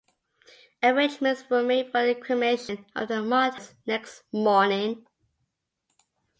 Arrangements 0.81 1.47
were 1.47 1.61
made 1.61 1.91
for 1.91 2.03
the 2.03 2.15
cremation 2.15 2.83
of 2.95 3.07
the 3.07 3.21
martyrs 3.21 3.75
next 3.85 4.23
morning. 4.33 5.05